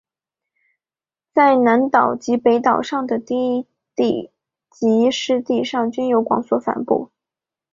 [1.31, 4.31] 在南岛及北岛上的低地
[4.71, 7.11] 及湿地上均有广泛分布。